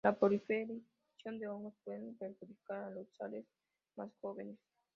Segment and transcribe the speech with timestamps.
[0.03, 3.45] La proliferación de hongos pueden perjudicar a los sales
[3.95, 4.57] más jóvenes.